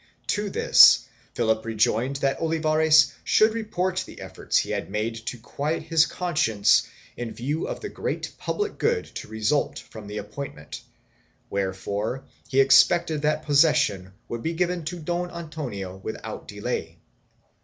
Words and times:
To 0.33 0.49
this 0.49 1.05
Philip 1.35 1.63
rejoined 1.63 2.15
that 2.15 2.41
Olivares 2.41 3.13
would 3.39 3.53
report 3.53 4.01
the 4.03 4.19
efforts 4.19 4.57
he 4.57 4.71
had 4.71 4.89
made 4.89 5.13
to 5.27 5.37
quiet 5.37 5.83
his 5.83 6.07
con 6.07 6.35
science 6.35 6.87
in 7.15 7.31
view 7.35 7.67
of 7.67 7.81
the 7.81 7.89
great 7.89 8.31
public 8.39 8.79
good 8.79 9.05
to 9.05 9.27
result 9.27 9.77
from 9.77 10.07
the 10.07 10.17
ap 10.17 10.31
pointment, 10.31 10.81
wherefore 11.51 12.23
he 12.47 12.59
expected 12.61 13.21
that 13.21 13.45
possession 13.45 14.13
would 14.27 14.41
be 14.41 14.53
given 14.53 14.83
to 14.85 14.97
Don 14.97 15.29
Antonio 15.29 15.97
without 15.97 16.47
delay. 16.47 16.97